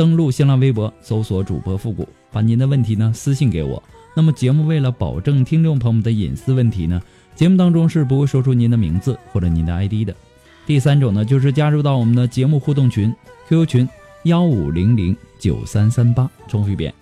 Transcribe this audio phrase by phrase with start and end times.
[0.00, 2.08] 登录新浪微博搜索主播复古。
[2.32, 3.82] 把您的问题呢私信给我。
[4.16, 7.02] 那么节目为了保证听众朋友们的隐私问题呢，
[7.34, 10.16] 节目当中是不会说出您的名字或者您的 ID 的。
[10.64, 13.14] 第三种呢，就是加入到我们的节目互动群
[13.46, 13.88] QQ 群
[14.22, 16.94] 幺五零零九三三八，重复一遍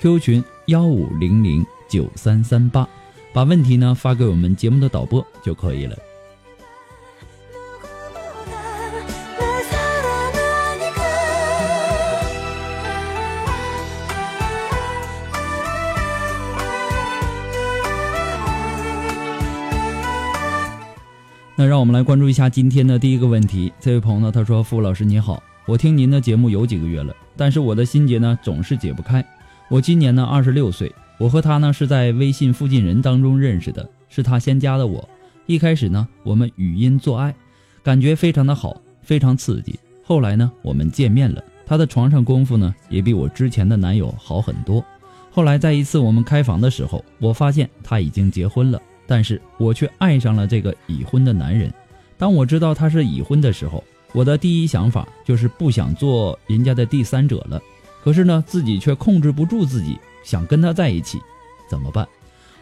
[0.00, 2.88] ，QQ 群幺五零零九三三八，
[3.34, 5.94] 把问题呢发给我们节目的导播就可以了。
[21.60, 23.72] 那让我们来关注一下今天的第一个问题。
[23.80, 29.26] 这位朋友呢，他说：“付老师你好，我听您的节目有几个月了，但是我的心结呢总是解不开。
[29.68, 35.08] 我今年呢二十六岁，我和他呢是在微信附近人当中认识的，是他先加的我。
[35.46, 37.34] 一开始呢，我们语音做爱，
[37.82, 39.76] 感觉非常的好，非常刺激。
[40.04, 44.84] 后来呢，我们见面了，他的床上功夫呢也比我之前的男友好很多。
[45.28, 51.72] 后来在一次我们开房的时候，我发现他已经结婚了。”但是我却爱上了这个已婚的男人。
[52.18, 53.82] 当我知道他是已婚的时候，
[54.12, 57.60] 我的第一想法就是不想做人家的第三者了。
[58.04, 61.18] 可是呢，自己却控制不住自己想跟他在一起，
[61.68, 62.06] 怎么办？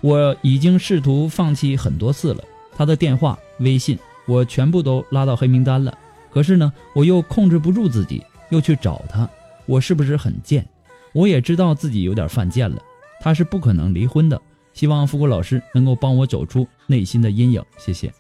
[0.01, 2.45] 我已经试图放弃很多次了。
[2.77, 5.97] 他的电话、微信我全部都拉到黑名单了。
[6.31, 9.29] 可是呢，我又控制不住自己，又去找他。
[9.65, 10.65] 我是不是很贱？
[11.13, 12.81] 我也知道自己有点犯贱了。
[13.21, 14.41] 他是不可能离婚的。
[14.77, 18.13] 希望富国老师能够帮我走出内心的阴影，谢谢。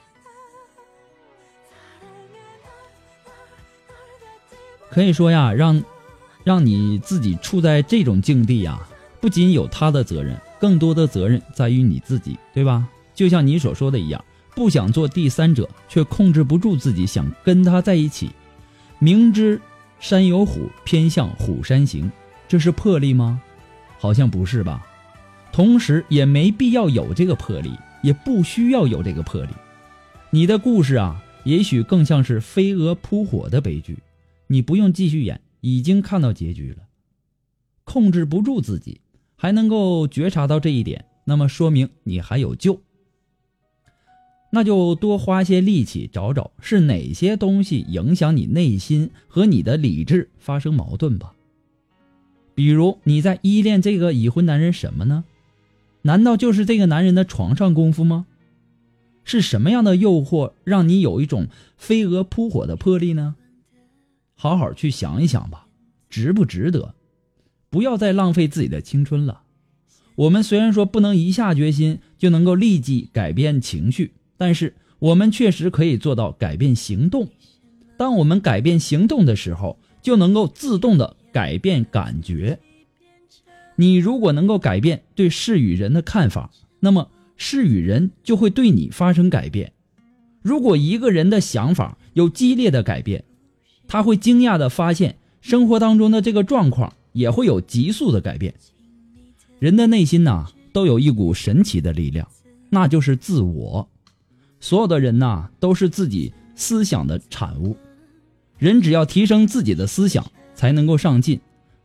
[4.89, 5.85] 可以说呀，让
[6.45, 8.81] 让你自己处在这种境地呀，
[9.21, 12.89] 不仅有他的责任，更多的责任在于你自己，对吧？
[13.15, 14.25] 就像你所说的一样，
[14.55, 18.31] 不想做第三者，却控制不住自己想跟他在一起。
[18.99, 19.61] 明知
[20.01, 22.11] 山有虎，偏向虎山行，
[22.49, 23.43] 这是魄力吗？
[23.99, 24.83] 好像不是吧。
[25.57, 27.71] 同时也没必要有这个魄力，
[28.03, 29.49] 也不需要有这个魄力。
[30.29, 33.97] 你的故事啊，也许更像是飞蛾扑火的悲剧。
[34.49, 36.83] 你不用继续演，已经看到结局了。
[37.85, 39.01] 控制不住自己，
[39.35, 42.79] 还能够觉察到这一点，那么说明你还有救。
[44.53, 51.33] 那就多花些力气找找是哪些东西影响你内心和你的理智发生矛盾吧。
[52.55, 55.25] 比如你在依恋这个已婚男人什么呢？
[56.07, 58.27] 难道就是这个男人的床上功夫吗？
[59.25, 63.35] 是什么样的诱惑让你有一种飞蛾扑火的魄力呢？
[64.37, 65.67] 好好去想一想吧，
[66.09, 66.95] 值不值得？
[67.69, 69.43] 不要再浪费自己的青春了。
[70.15, 77.29] 我们虽然说不能一下决心就能够立即改变情绪，但是我们确实可以做到改变行动。
[77.97, 82.61] 当我们改变行动的时候，就能够自动的改变感觉。
[83.77, 86.51] 你如果能够改变对事与人的看法，
[86.81, 89.73] 那么事与人就会对你发生改变。
[90.43, 93.25] 如果一个人的想法有激烈的改变，
[93.87, 98.55] 他会惊讶的发现生活当中的这个状况也会有急速的改变。
[99.59, 102.27] 人的内心呐，都有一股神奇的力量，
[102.71, 103.89] 那就是自我。
[104.61, 107.77] 所有的人呐，都是自己思想的产物。
[108.59, 110.25] 人只要提升自己的思想，
[110.55, 111.41] 才能够上进。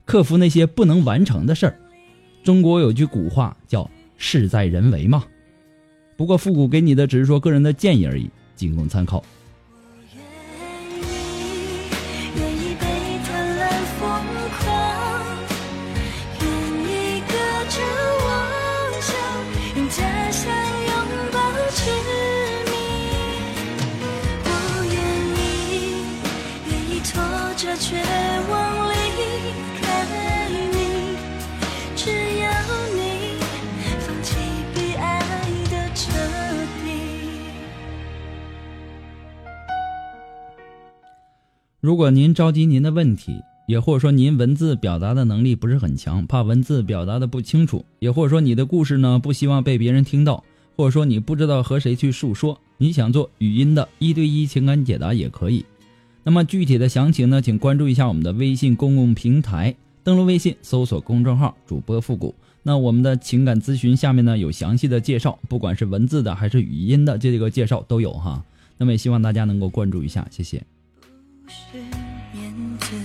[0.05, 1.79] 克服那些不能完成的事儿。
[2.43, 5.23] 中国有句古话叫“事在人为”嘛。
[6.17, 9.23] 不过复古给你的只是说个人的建议而已，仅供参考。
[41.81, 50.43] 如果您着急您的问题，也或者说您文字表达的能力不是很强，怕文字表达的不清楚，也或者说你的故事呢不希望被别人听到，
[50.77, 55.65] 或者说你不知道和谁去诉说，你想做语音的一对一情感解答也可以。
[56.23, 62.35] 那么具体的详情呢，请关注一下我们的微信公共平台，登录微信搜索公众号主播复古。
[62.61, 68.45] 那我们的情感咨询下面呢有详细的介绍，不管是文字的还是语音的这个介绍都有哈。
[68.77, 70.63] 那么也希望大家能够关注一下，谢谢。
[71.47, 71.77] 是
[72.33, 72.95] 面子，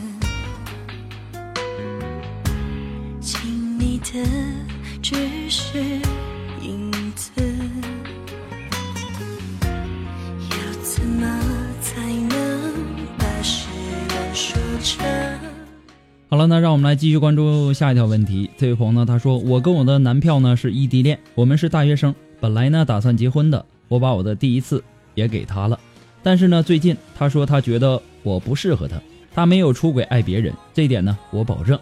[16.29, 18.51] 好了，那让我们来继续关注下一条问题。
[18.59, 24.83] 这位朋友呢，他说：“我跟我的男票呢是异地恋，我们是大学生，本来呢打算结婚的，我把我的第一次
[25.15, 25.79] 也给他了。
[26.23, 29.01] 但是呢，最近他说他觉得我不适合他，
[29.33, 31.79] 他没有出轨爱别人，这点呢我保证。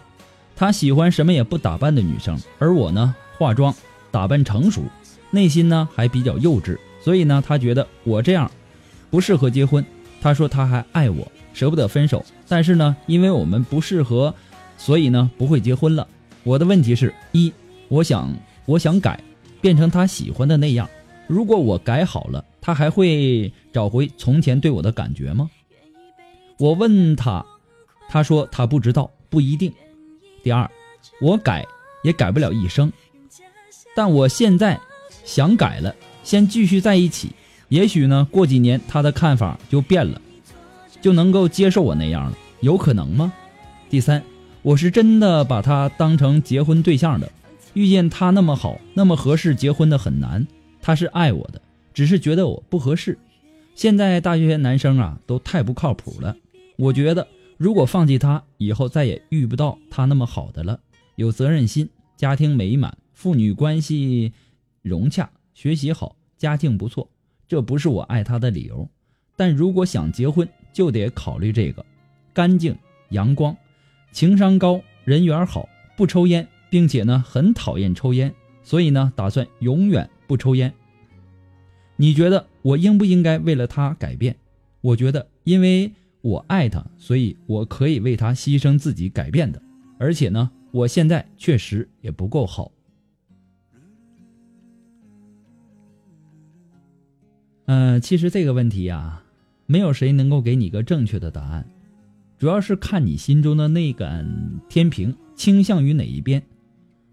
[0.55, 3.73] 他喜欢什么也不打扮的女生，而我呢化妆
[4.11, 4.83] 打扮成熟，
[5.31, 8.49] 内心呢还比较幼稚，所以呢他觉得我这样
[9.09, 9.83] 不适合结婚。
[10.21, 14.31] 他说他还爱我，舍不得分手，但是呢因为我们不适合，
[14.77, 16.07] 所以呢不会结婚了。
[16.43, 17.51] 我的问题是：一，
[17.87, 18.31] 我想
[18.67, 19.19] 我想改，
[19.61, 20.87] 变成他喜欢的那样。
[21.25, 25.49] 如果我改好了，他还会找回从前对我的感觉吗？
[26.57, 27.45] 我问他，
[28.07, 29.73] 他说他不知道，不一定。
[30.41, 30.69] 第二，
[31.19, 31.65] 我改
[32.03, 32.91] 也改不了一生，
[33.95, 34.79] 但我现在
[35.23, 35.93] 想改了，
[36.23, 37.31] 先继续在一起。
[37.69, 40.21] 也许呢，过几年他的看法就变了，
[41.01, 43.33] 就能够接受我那样了，有可能吗？
[43.89, 44.23] 第三，
[44.61, 47.29] 我是真的把他当成结婚对象的，
[47.73, 50.45] 遇见他那么好，那么合适，结婚的很难。
[50.81, 51.59] 他是爱我的，
[51.93, 53.17] 只是觉得我不合适。
[53.73, 56.37] 现在大学男生啊，都太不靠谱了。
[56.77, 57.27] 我觉得，
[57.57, 60.79] 如果放弃他，以后再也遇不到他那么好的了。
[61.15, 64.33] 有责任心，家庭美满，父女关系
[64.81, 67.09] 融洽，学习好，家境不错，
[67.47, 68.87] 这不是我爱他的理由。
[69.37, 71.85] 但如果想结婚，就得考虑这个：
[72.33, 72.75] 干净、
[73.09, 73.55] 阳光，
[74.11, 78.33] 情商高，人缘好，不抽烟，并且呢很讨厌抽烟，
[78.63, 80.73] 所以呢打算永远不抽烟。
[81.95, 84.35] 你觉得我应不应该为了他改变？
[84.81, 85.91] 我觉得，因为
[86.25, 89.61] 我爱他，所以我可以为他牺牲自己改变的。
[89.99, 92.71] 而且呢，我现在确实也不够好。
[97.67, 99.21] 嗯、其实这个问题呀、
[99.67, 101.63] 没有谁能够给你个正确的答案，
[102.39, 104.27] 主要是看你心中的那杆
[104.67, 106.41] 天平倾向于哪一边。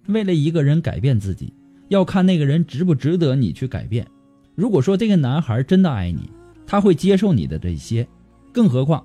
[0.07, 1.53] 为了一个人改变自己，
[1.89, 4.07] 要看那个人值不值得你去改变。
[4.55, 6.31] 如果说这个男孩真的爱你，
[6.67, 8.09] 他会接受你的这些，
[8.53, 9.05] 更何况，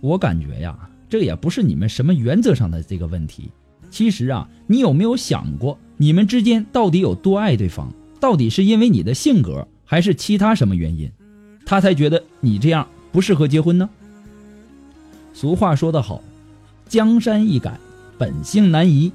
[0.00, 3.50] 我感觉呀，这也不是你们什么原则上的这个问题。
[3.90, 7.92] 其实啊，你有没有想过，你们之间到底有多爱对方？
[8.20, 11.10] 到底是因为你的性格，还是其他什么原因，
[11.64, 13.88] 他才觉得你这样不适合结婚呢？
[15.32, 16.22] 俗话说得好，
[16.88, 17.78] 江山易改，
[18.18, 19.10] 本性难移。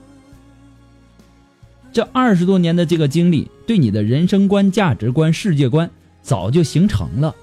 [1.92, 5.90] 这二十多年的这个经历，对你的人生观、价值观、世界观
[6.24, 7.36] 早就形成了，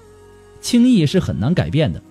[0.61, 2.01] 轻易是很难改变的。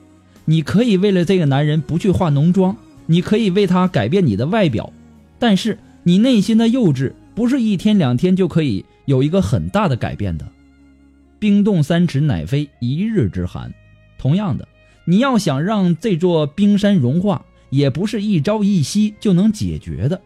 [0.45, 2.77] 你可以为了这个男人不去化浓妆，
[3.07, 4.93] 你可以为他改变你的外表，
[5.39, 10.47] 但是你内心的幼稚不是一天两天就可以有一个很大的改变的。
[11.39, 13.73] 冰冻三尺，乃非一日之寒。
[14.19, 14.69] 同样的，
[15.07, 20.21] 你要想让这座冰山融化，也不是一朝一夕就能解决的。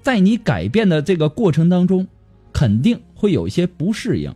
[0.00, 2.06] 在你改变的这个过程当中，
[2.52, 4.34] 肯定会有一些不适应，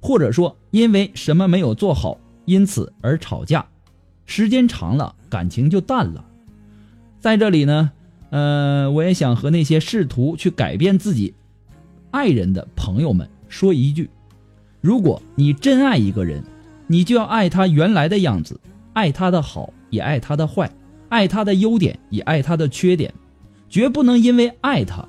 [0.00, 3.66] 或者说因为什么没有做好，因此而吵架，
[4.26, 6.24] 时间长了，感情就淡了。
[7.20, 7.90] 在这里呢，
[8.30, 11.34] 呃，我也想和那些试图去改变自己
[12.10, 14.10] 爱人的朋友们说一句：
[14.80, 16.44] 如果你真爱一个人，
[16.86, 18.60] 你就要爱他原来的样子，
[18.92, 20.70] 爱他的好，也爱他的坏，
[21.08, 23.12] 爱他的优点，也爱他的缺点。
[23.70, 25.08] 绝不能因为爱他，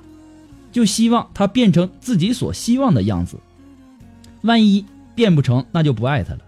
[0.72, 3.36] 就希望他变成自己所希望的样子。
[4.40, 6.40] 万一变不成，那就不爱他了。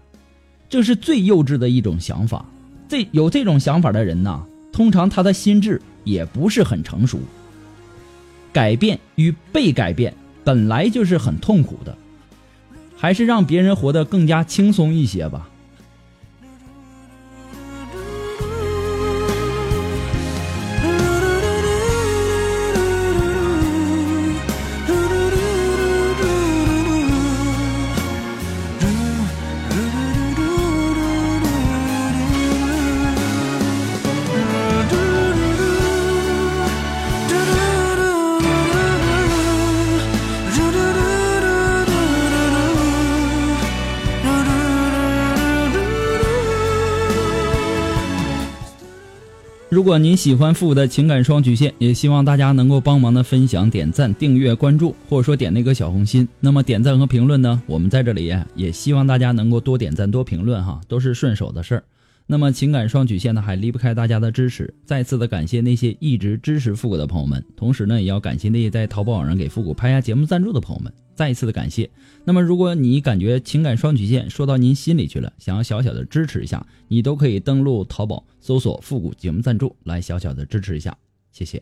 [0.69, 2.45] 这是最幼稚的一种想法。
[2.87, 7.19] 这有这种想法的人呐，通常他的心智也不是很成熟。
[8.53, 11.97] 改变与被改变本来就是很痛苦的，
[12.95, 15.49] 还是让别人活得更加轻松一些吧。
[49.79, 56.27] 如果您喜欢父的情感双曲线，也希望大家能够帮忙的分享、点赞、订阅、关注，或者说点那个小红心。
[56.41, 61.83] 那么点赞和评论呢，我们在这里也希望大家能够多点赞、多评论哈，都是顺手的事儿。
[62.31, 64.71] 那么情感双曲线呢，还离不开大家的支持。
[64.85, 71.89] 再次的感谢那些一直支持复古的朋友们，同时呢，也要感谢那些在淘宝网上给复古拍下节目赞助的朋友们，再一次的感谢。
[72.23, 80.95] 那么，如果你感觉情感双曲线说到您心里去了，想要小小的支持一下，你都可以登录淘宝搜索“复古节目赞助”来小小的支持一下，
[81.31, 81.59] 谢谢。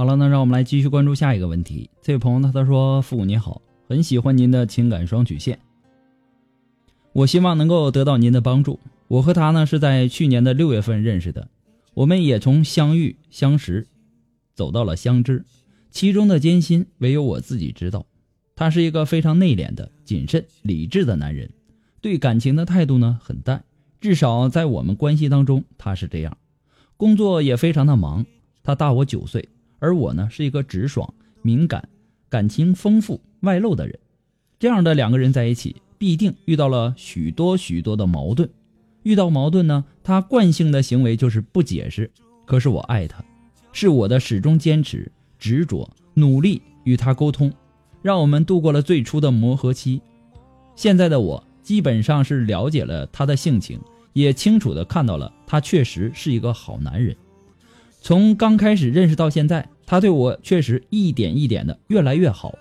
[0.00, 1.90] 好了，那让我们来继续关注下一个问题。
[2.00, 5.58] 这位朋友呢，他说：“父母你好，很喜欢您的情感双曲线，
[7.12, 8.80] 我希望能够得到您的帮助。
[9.08, 11.50] 我和他呢是在去年的六月份认识的，
[11.92, 13.86] 我们也从相遇相识，
[14.54, 15.44] 走到了相知，
[15.90, 18.06] 其中的艰辛唯有我自己知道。
[18.56, 21.50] 他是一个非常内敛的、谨慎、理智的男人，
[22.00, 23.62] 对感情的态度呢很淡，
[24.00, 26.38] 至少在我们关系当中他是这样。
[26.96, 28.24] 工作也非常的忙，
[28.62, 29.46] 他大我九岁。”
[29.80, 31.88] 而我呢，是一个直爽、敏感、
[32.28, 33.98] 感情丰富、外露的人。
[34.60, 38.48] 这样的两个人在一起，必定遇到了许多许多的矛盾。
[39.02, 42.10] 遇到矛盾呢，他惯性的行为就是不解释。
[42.44, 43.24] 可是我爱他，
[43.72, 47.50] 是我的始终坚持、执着、努力与他沟通，
[48.02, 50.02] 让我们度过了最初的磨合期。
[50.76, 53.80] 现在的我基本上是了解了他的性情，
[54.12, 57.16] 也清楚的看到了他确实是一个好男人。
[58.00, 62.54] 从刚开始认识到现在，他对我确实一点一点的越来越好。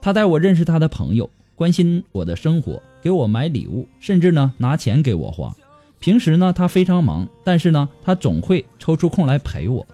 [0.00, 5.54] 他带我认识他的朋友，关心我的生活，给我买礼物，甚至呢拿钱给我花。
[5.98, 9.86] 平时呢他非常忙，但是呢他总会抽出空来陪我。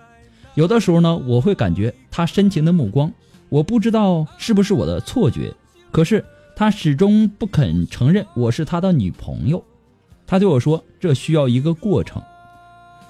[0.55, 3.13] 有的时候呢我会感觉他深情的目光，
[3.49, 5.53] 我不知道是不是我的错觉，
[5.91, 6.25] 可是
[6.55, 9.63] 他始终不肯承认我是他的女朋友。
[10.29, 12.23] 他对我说：“这需要一个过程。”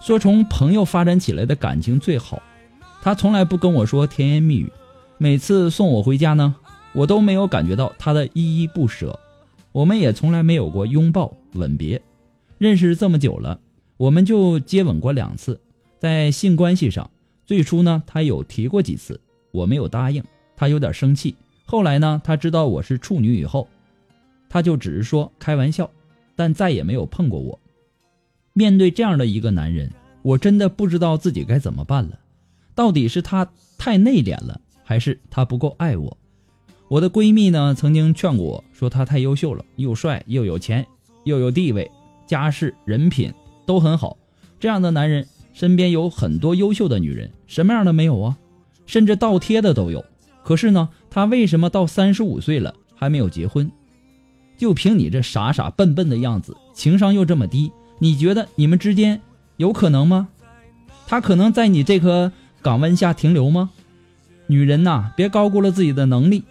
[0.01, 2.43] 说从朋友发展起来的感情最好，
[3.03, 4.73] 他从来不跟我说甜言蜜语，
[5.19, 6.55] 每次送我回家呢，
[6.93, 9.19] 我都没有感觉到他的依依不舍，
[9.73, 12.01] 我们也从来没有过拥抱吻别。
[12.59, 13.59] 认识这么久了，
[13.97, 15.61] 我们就接吻过两次，
[15.99, 17.11] 在性关系上，
[17.45, 20.23] 最初呢他有提过几次，我没有答应，
[20.57, 21.35] 他有点生气。
[21.65, 23.67] 后来呢他知道我是处女以后，
[24.49, 25.91] 他就只是说开玩笑，
[26.37, 27.59] 但再也没有碰过我。
[28.59, 32.19] 面对这样的一个男人，我真的不知道自己该怎么办了。
[32.75, 33.47] 到底是他
[33.77, 36.17] 太内敛了，还是他不够爱我？
[36.89, 40.87] 我的闺蜜呢，曾经劝过我说他太优秀了，又帅又有钱，
[41.25, 41.91] 又有地位，
[42.27, 43.31] 家世人品
[43.67, 44.17] 都很好。
[44.59, 48.39] 这样的男人身边有很多优秀的女人，什么样的没有啊？
[48.87, 50.03] 甚至倒贴的都有。
[50.43, 53.71] 可是呢，他为什么到三十五岁了还没有结婚？
[54.57, 57.71] 就凭你这傻傻笨笨的样子，情商又这么低。
[57.99, 59.21] 你觉得你们之间
[59.57, 60.29] 有可能吗？
[61.07, 63.71] 他可能在你这颗港湾下停留吗？
[64.49, 66.45] 女人呐，别高估了自己的能力。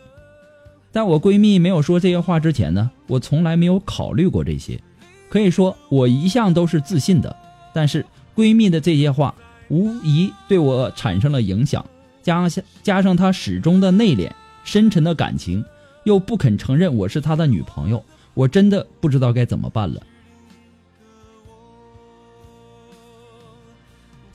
[0.92, 4.82] 在我闺蜜没有说这些话之前呢，我从来没有考虑过这些。
[5.30, 7.36] 可以说我一向都是自信的，
[7.74, 9.36] 但是闺蜜的这些话
[9.68, 11.86] 无疑对我产生了影响。
[12.24, 14.32] 加上加上她始终的内敛、
[14.64, 15.64] 深沉的感情，
[16.06, 20.02] 又不肯承认我是她的女朋友，我真的不知道该怎么办了。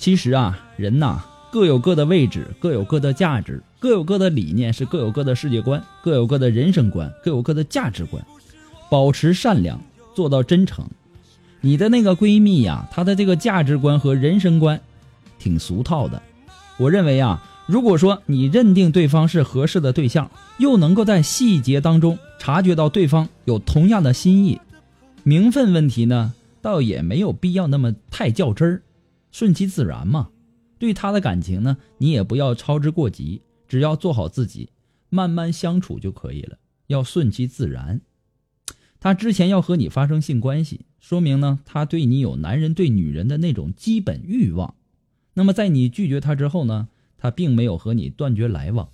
[0.00, 8.24] 其实啊，人呐各有各的位置，各有各的价值，各有各的理念，是各有各的世界观，各有各的人生观，各有各的价值观。
[8.90, 9.78] 保持善良，
[10.14, 10.88] 做到真诚。
[11.60, 14.80] 你的那个闺蜜呀，她的这个价值观和人生观，
[15.38, 16.22] 挺俗套的。
[16.78, 24.58] 我认为啊，如果说你认定对方是合适的对象，又能够在细节当中察觉到对方有同样的心意，
[25.24, 28.80] 名分问题呢，倒也没有必要那么太较真儿。
[29.32, 30.30] 顺其自然嘛，
[30.78, 34.70] 对他的感情呢，你也不要操之过急，只要做好自己，
[35.08, 36.58] 慢慢相处就可以了。
[36.88, 38.00] 要顺其自然。
[38.98, 44.74] 他之前要和你发生性关系，说明呢，他对你有男人对女人的那种基本欲望。
[45.34, 48.88] 那么在你拒绝他之后呢，他并没有和你断绝来往，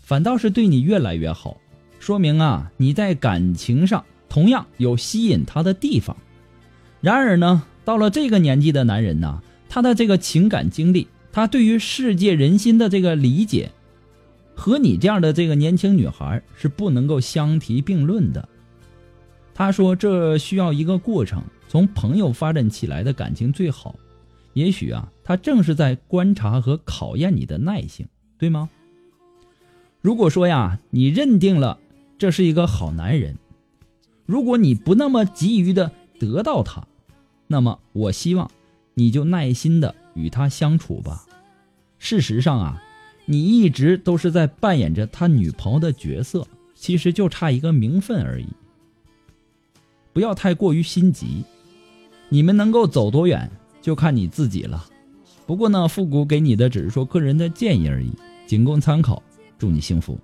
[0.00, 1.58] 反倒是对你越来越好，
[2.00, 6.16] 说明啊，你在感情上同样有吸引他的地方。
[7.00, 9.42] 然而呢，到了这个年纪的男人呢。
[9.74, 13.72] 他的这个情感经历，他对于世界人心的这个理解，
[14.54, 18.46] 和你这样的这个年轻女孩是不能够相提并论的。
[19.54, 23.96] 他说这需要一个过程，从朋友发展起来的感情最好。
[24.52, 28.68] 也许啊，他正是在观察和考验你的耐性，对吗？
[30.02, 31.78] 如果说呀，你认定了
[32.18, 33.38] 这是一个好男人，
[34.26, 36.86] 如果你不那么急于的得到他，
[37.46, 38.50] 那么我希望
[38.94, 41.24] 你就耐心的与他相处吧。
[41.98, 42.82] 事实上啊，
[43.26, 48.46] 你一直都是在扮演着他女朋友的角色，其实就差一个名分而已。
[50.12, 51.44] 不要太过于心急，
[52.28, 54.84] 你们能够走多远就看你自己了。
[55.46, 58.12] 不过呢，复古给你的只是说个人的建议而已，
[58.46, 59.22] 仅供参考。
[59.58, 60.18] 祝你幸福。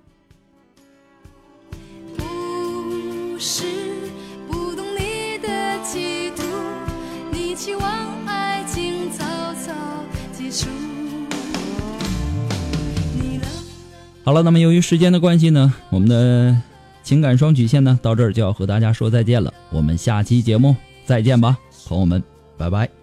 [14.29, 16.55] 好了，那么由于时间的关系呢，我们的
[17.01, 19.51] 情感双曲线呢到这儿就要和大家说再见了。
[19.71, 21.57] 我们下期节目再见吧，
[21.87, 22.21] 朋友们，
[22.55, 22.98] 拜拜。